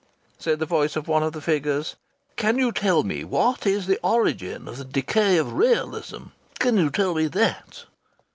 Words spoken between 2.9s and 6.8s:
me what is the origin of the decay of realism? Can